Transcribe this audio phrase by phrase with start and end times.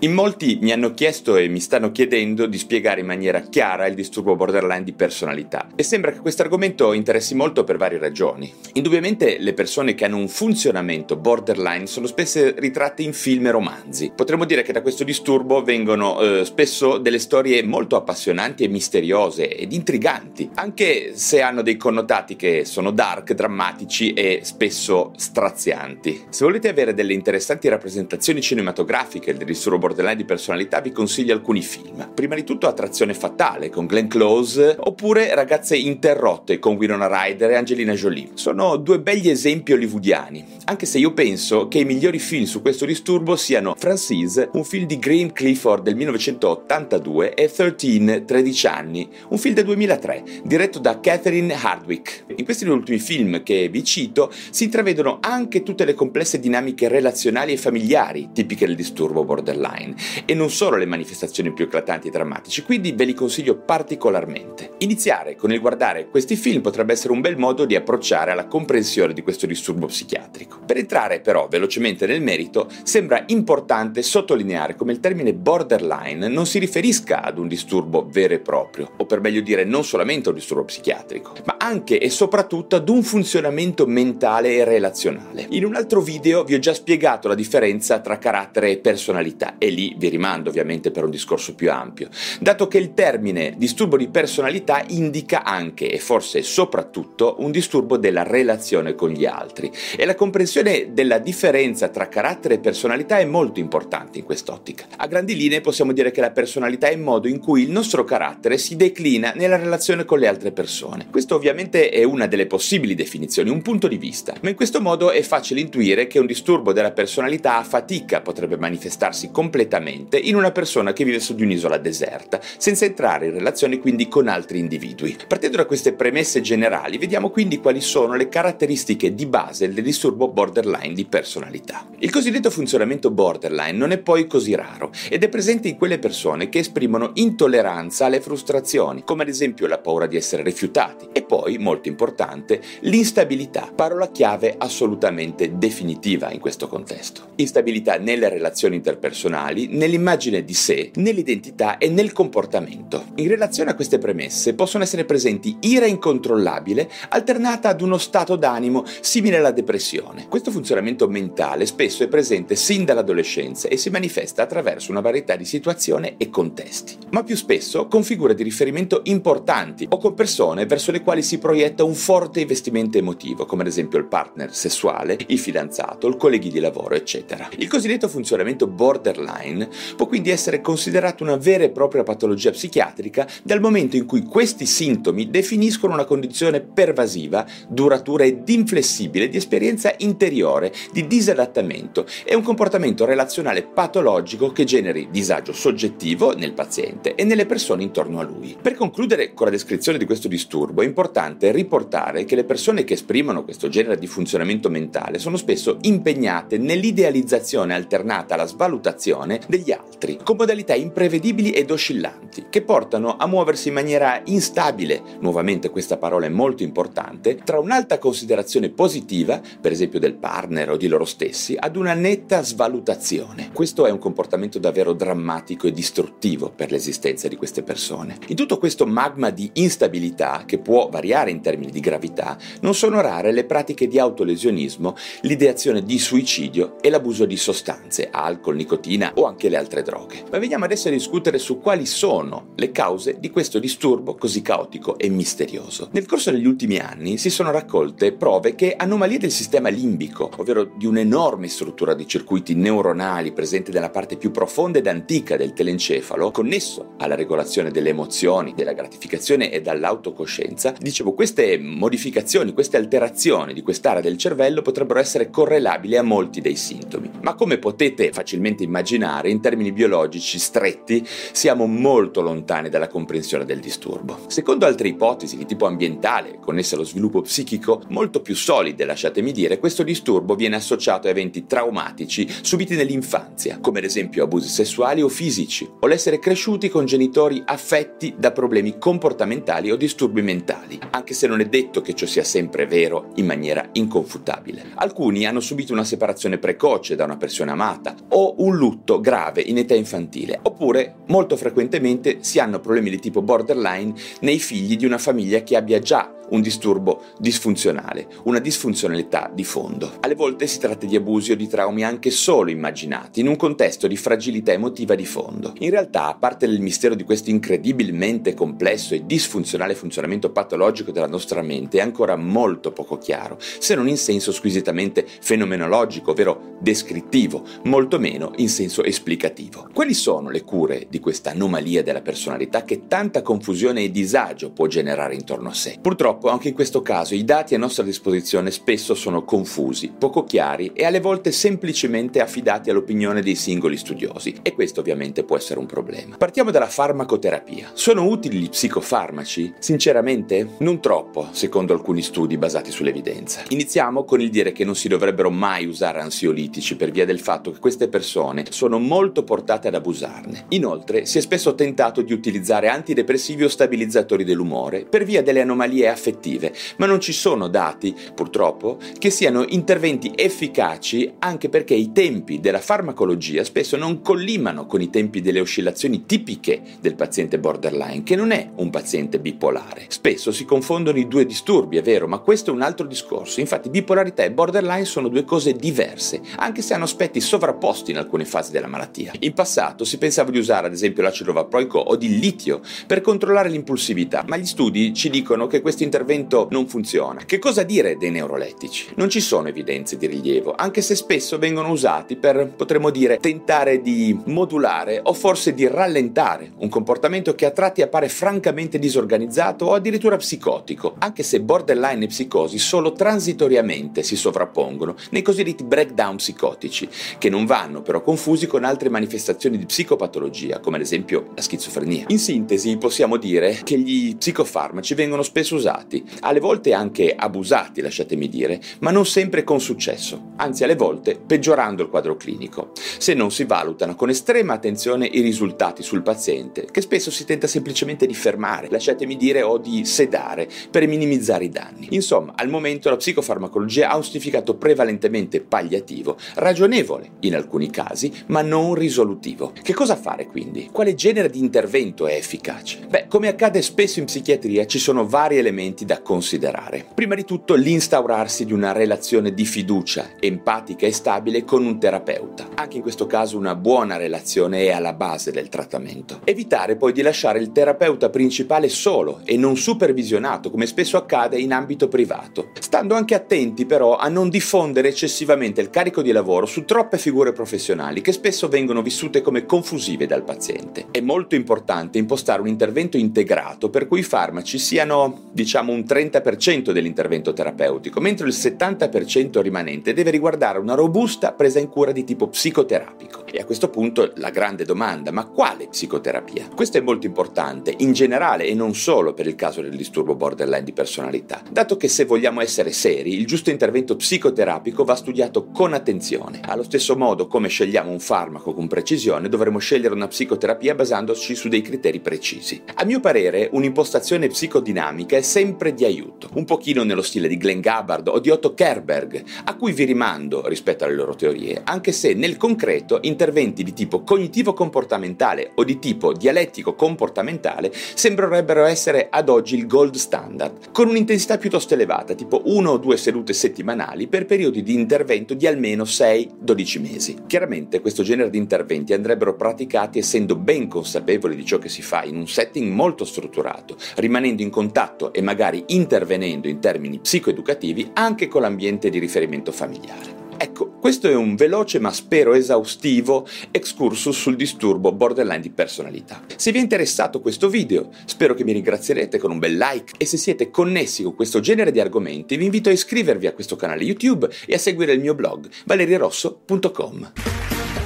[0.00, 3.96] In molti mi hanno chiesto e mi stanno chiedendo di spiegare in maniera chiara il
[3.96, 8.54] disturbo borderline di personalità e sembra che questo argomento interessi molto per varie ragioni.
[8.74, 14.12] Indubbiamente le persone che hanno un funzionamento borderline sono spesso ritratte in film e romanzi.
[14.14, 19.48] Potremmo dire che da questo disturbo vengono eh, spesso delle storie molto appassionanti e misteriose
[19.48, 26.26] ed intriganti, anche se hanno dei connotati che sono dark, drammatici e spesso strazianti.
[26.28, 31.62] Se volete avere delle interessanti rappresentazioni cinematografiche del disturbo borderline di personalità vi consiglio alcuni
[31.62, 32.10] film.
[32.12, 37.54] Prima di tutto Attrazione fatale con Glenn Close oppure Ragazze interrotte con Winona Ryder e
[37.54, 38.30] Angelina Jolie.
[38.34, 42.84] Sono due begli esempi hollywoodiani, anche se io penso che i migliori film su questo
[42.84, 49.38] disturbo siano Francis, un film di Graham Clifford del 1982 e 13, 13 anni, un
[49.38, 52.24] film del 2003, diretto da Catherine Hardwick.
[52.36, 56.88] In questi due ultimi film che vi cito si intravedono anche tutte le complesse dinamiche
[56.88, 62.08] relazionali e familiari tipiche del disturbo borderline online e non solo le manifestazioni più eclatanti
[62.08, 64.72] e drammatici, quindi ve li consiglio particolarmente.
[64.78, 69.12] Iniziare con il guardare questi film potrebbe essere un bel modo di approcciare alla comprensione
[69.12, 70.60] di questo disturbo psichiatrico.
[70.66, 76.58] Per entrare però velocemente nel merito, sembra importante sottolineare come il termine borderline non si
[76.58, 80.38] riferisca ad un disturbo vero e proprio, o per meglio dire non solamente a un
[80.38, 85.46] disturbo psichiatrico, ma anche e soprattutto ad un funzionamento mentale e relazionale.
[85.50, 89.67] In un altro video vi ho già spiegato la differenza tra carattere e personalità e
[89.70, 92.08] lì vi rimando ovviamente per un discorso più ampio,
[92.40, 98.22] dato che il termine disturbo di personalità indica anche e forse soprattutto un disturbo della
[98.22, 103.60] relazione con gli altri e la comprensione della differenza tra carattere e personalità è molto
[103.60, 104.86] importante in quest'ottica.
[104.96, 108.04] A grandi linee possiamo dire che la personalità è il modo in cui il nostro
[108.04, 111.06] carattere si declina nella relazione con le altre persone.
[111.10, 115.10] Questo ovviamente è una delle possibili definizioni, un punto di vista, ma in questo modo
[115.10, 120.36] è facile intuire che un disturbo della personalità a fatica potrebbe manifestarsi completamente completamente in
[120.36, 124.60] una persona che vive su di un'isola deserta, senza entrare in relazione quindi con altri
[124.60, 125.16] individui.
[125.26, 130.28] Partendo da queste premesse generali, vediamo quindi quali sono le caratteristiche di base del disturbo
[130.28, 131.86] borderline di personalità.
[131.98, 136.48] Il cosiddetto funzionamento borderline non è poi così raro ed è presente in quelle persone
[136.48, 141.58] che esprimono intolleranza alle frustrazioni, come ad esempio la paura di essere rifiutati, e poi,
[141.58, 147.22] molto importante, l'instabilità, parola chiave assolutamente definitiva in questo contesto.
[147.36, 153.06] Instabilità nelle relazioni interpersonali personali nell'immagine di sé, nell'identità e nel comportamento.
[153.16, 158.84] In relazione a queste premesse possono essere presenti ira incontrollabile alternata ad uno stato d'animo
[159.00, 160.26] simile alla depressione.
[160.28, 165.44] Questo funzionamento mentale spesso è presente sin dall'adolescenza e si manifesta attraverso una varietà di
[165.44, 170.92] situazioni e contesti, ma più spesso con figure di riferimento importanti o con persone verso
[170.92, 175.38] le quali si proietta un forte investimento emotivo, come ad esempio il partner sessuale, il
[175.38, 177.48] fidanzato, il colleghi di lavoro, eccetera.
[177.56, 183.26] Il cosiddetto funzionamento borderline borderline può quindi essere considerato una vera e propria patologia psichiatrica
[183.42, 189.92] dal momento in cui questi sintomi definiscono una condizione pervasiva, duratura ed inflessibile di esperienza
[189.98, 197.24] interiore, di disadattamento e un comportamento relazionale patologico che generi disagio soggettivo nel paziente e
[197.24, 198.56] nelle persone intorno a lui.
[198.60, 202.94] Per concludere con la descrizione di questo disturbo è importante riportare che le persone che
[202.94, 209.72] esprimono questo genere di funzionamento mentale sono spesso impegnate nell'idealizzazione alternata alla svalutazione gestione degli
[209.72, 215.96] altri, con modalità imprevedibili ed oscillanti, che portano a muoversi in maniera instabile, nuovamente questa
[215.96, 221.04] parola è molto importante, tra un'alta considerazione positiva, per esempio del partner o di loro
[221.04, 223.50] stessi, ad una netta svalutazione.
[223.52, 228.18] Questo è un comportamento davvero drammatico e distruttivo per l'esistenza di queste persone.
[228.28, 233.00] In tutto questo magma di instabilità, che può variare in termini di gravità, non sono
[233.00, 239.12] rare le pratiche di autolesionismo, l'ideazione di suicidio e l'abuso di sostanze, alcol, nicotina, l'eroina
[239.14, 240.24] o anche le altre droghe.
[240.30, 244.98] Ma veniamo adesso a discutere su quali sono le cause di questo disturbo così caotico
[244.98, 245.88] e misterioso.
[245.92, 250.64] Nel corso degli ultimi anni si sono raccolte prove che anomalie del sistema limbico, ovvero
[250.64, 256.30] di un'enorme struttura di circuiti neuronali presente nella parte più profonda ed antica del telencefalo,
[256.30, 263.62] connesso alla regolazione delle emozioni, della gratificazione e dall'autocoscienza, dicevo, queste modificazioni, queste alterazioni di
[263.62, 267.10] quest'area del cervello potrebbero essere correlabili a molti dei sintomi.
[267.22, 268.97] Ma come potete facilmente immaginare,
[269.28, 274.18] in termini biologici stretti, siamo molto lontani dalla comprensione del disturbo.
[274.26, 279.58] Secondo altre ipotesi di tipo ambientale, connesse allo sviluppo psichico, molto più solide, lasciatemi dire,
[279.58, 285.08] questo disturbo viene associato a eventi traumatici subiti nell'infanzia, come ad esempio abusi sessuali o
[285.08, 291.26] fisici, o l'essere cresciuti con genitori affetti da problemi comportamentali o disturbi mentali, anche se
[291.26, 294.72] non è detto che ciò sia sempre vero in maniera inconfutabile.
[294.74, 299.58] Alcuni hanno subito una separazione precoce da una persona amata o un lutto grave in
[299.58, 304.98] età infantile, oppure molto frequentemente si hanno problemi di tipo borderline nei figli di una
[304.98, 309.92] famiglia che abbia già un disturbo disfunzionale, una disfunzionalità di fondo.
[310.00, 313.86] Alle volte si tratta di abusi o di traumi anche solo immaginati, in un contesto
[313.86, 315.54] di fragilità emotiva di fondo.
[315.58, 321.06] In realtà, a parte il mistero di questo incredibilmente complesso e disfunzionale funzionamento patologico della
[321.06, 327.44] nostra mente, è ancora molto poco chiaro, se non in senso squisitamente fenomenologico, ovvero descrittivo,
[327.64, 329.68] molto meno in senso esplicativo.
[329.72, 334.66] Quali sono le cure di questa anomalia della personalità che tanta confusione e disagio può
[334.66, 335.78] generare intorno a sé?
[335.80, 340.72] Purtroppo anche in questo caso i dati a nostra disposizione spesso sono confusi, poco chiari
[340.74, 345.66] e alle volte semplicemente affidati all'opinione dei singoli studiosi e questo ovviamente può essere un
[345.66, 346.16] problema.
[346.16, 347.70] Partiamo dalla farmacoterapia.
[347.74, 349.54] Sono utili gli psicofarmaci?
[349.58, 353.42] Sinceramente non troppo, secondo alcuni studi basati sull'evidenza.
[353.48, 357.50] Iniziamo con il dire che non si dovrebbero mai usare ansiolitici per via del fatto
[357.50, 360.44] che queste persone sono molto portate ad abusarne.
[360.50, 365.88] Inoltre si è spesso tentato di utilizzare antidepressivi o stabilizzatori dell'umore per via delle anomalie
[365.88, 372.40] affettive, ma non ci sono dati, purtroppo, che siano interventi efficaci anche perché i tempi
[372.40, 378.16] della farmacologia spesso non collimano con i tempi delle oscillazioni tipiche del paziente borderline, che
[378.16, 379.86] non è un paziente bipolare.
[379.88, 383.40] Spesso si confondono i due disturbi, è vero, ma questo è un altro discorso.
[383.40, 388.24] Infatti bipolarità e borderline sono due cose diverse, anche se hanno aspetti sovrapposti in alcune
[388.24, 389.12] fasi della malattia.
[389.20, 393.48] In passato si pensava di usare ad esempio l'acido valproico o di litio per controllare
[393.48, 397.24] l'impulsività, ma gli studi ci dicono che questi intervento non funziona.
[397.24, 398.88] Che cosa dire dei neurolettici?
[398.96, 403.80] Non ci sono evidenze di rilievo, anche se spesso vengono usati per, potremmo dire, tentare
[403.80, 409.74] di modulare o forse di rallentare un comportamento che a tratti appare francamente disorganizzato o
[409.74, 416.88] addirittura psicotico, anche se borderline e psicosi solo transitoriamente si sovrappongono nei cosiddetti breakdown psicotici,
[417.18, 422.06] che non vanno però confusi con altre manifestazioni di psicopatologia, come ad esempio la schizofrenia.
[422.08, 428.28] In sintesi possiamo dire che gli psicofarmaci vengono spesso usati alle volte anche abusati, lasciatemi
[428.28, 433.30] dire, ma non sempre con successo, anzi alle volte peggiorando il quadro clinico, se non
[433.30, 438.14] si valutano con estrema attenzione i risultati sul paziente, che spesso si tenta semplicemente di
[438.14, 441.88] fermare, lasciatemi dire, o di sedare per minimizzare i danni.
[441.90, 448.42] Insomma, al momento la psicofarmacologia ha un significato prevalentemente palliativo, ragionevole in alcuni casi, ma
[448.42, 449.52] non risolutivo.
[449.60, 450.68] Che cosa fare quindi?
[450.72, 452.86] Quale genere di intervento è efficace?
[452.88, 456.86] Beh, come accade spesso in psichiatria, ci sono vari elementi da considerare.
[456.94, 462.48] Prima di tutto l'instaurarsi di una relazione di fiducia, empatica e stabile con un terapeuta.
[462.54, 466.20] Anche in questo caso una buona relazione è alla base del trattamento.
[466.24, 471.52] Evitare poi di lasciare il terapeuta principale solo e non supervisionato, come spesso accade in
[471.52, 476.64] ambito privato, stando anche attenti però a non diffondere eccessivamente il carico di lavoro su
[476.64, 480.86] troppe figure professionali che spesso vengono vissute come confusive dal paziente.
[480.90, 486.72] È molto importante impostare un intervento integrato per cui i farmaci siano, diciamo, un 30%
[486.72, 492.26] dell'intervento terapeutico, mentre il 70% rimanente deve riguardare una robusta presa in cura di tipo
[492.26, 493.26] psicoterapico.
[493.30, 496.48] E a questo punto la grande domanda, ma quale psicoterapia?
[496.54, 500.64] Questo è molto importante, in generale e non solo per il caso del disturbo borderline
[500.64, 505.74] di personalità, dato che se vogliamo essere seri, il giusto intervento psicoterapico va studiato con
[505.74, 506.40] attenzione.
[506.46, 511.48] Allo stesso modo come scegliamo un farmaco con precisione, dovremo scegliere una psicoterapia basandoci su
[511.48, 512.62] dei criteri precisi.
[512.76, 517.60] A mio parere, un'impostazione psicodinamica è sempre di aiuto, un pochino nello stile di Glenn
[517.60, 522.14] Gabbard o di Otto Kerberg, a cui vi rimando rispetto alle loro teorie, anche se
[522.14, 529.56] nel concreto in interventi di tipo cognitivo-comportamentale o di tipo dialettico-comportamentale sembrerebbero essere ad oggi
[529.56, 534.62] il gold standard, con un'intensità piuttosto elevata, tipo 1 o 2 sedute settimanali per periodi
[534.62, 537.16] di intervento di almeno 6-12 mesi.
[537.26, 542.04] Chiaramente questo genere di interventi andrebbero praticati essendo ben consapevoli di ciò che si fa
[542.04, 548.28] in un setting molto strutturato, rimanendo in contatto e magari intervenendo in termini psicoeducativi anche
[548.28, 550.27] con l'ambiente di riferimento familiare.
[550.40, 556.22] Ecco, questo è un veloce ma spero esaustivo excursus sul disturbo borderline di personalità.
[556.36, 560.06] Se vi è interessato questo video, spero che mi ringrazierete con un bel like e
[560.06, 563.82] se siete connessi con questo genere di argomenti vi invito a iscrivervi a questo canale
[563.82, 567.12] YouTube e a seguire il mio blog valeriarosso.com.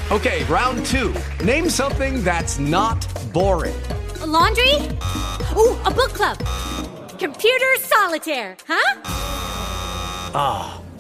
[0.09, 1.11] Ok, round 2.
[1.45, 3.75] Name something that's not boring.
[4.21, 4.77] A laundry?
[5.57, 6.37] Ooh, a book club.
[7.19, 9.01] Computer solitaire, huh?
[10.35, 10.82] Ah, oh,